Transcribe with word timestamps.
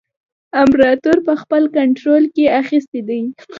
امپراطور 0.61 1.17
په 1.27 1.33
خپل 1.41 1.63
کنټرول 1.77 2.23
کې 2.35 2.45
اخیستی 2.61 3.01
دی. 3.07 3.21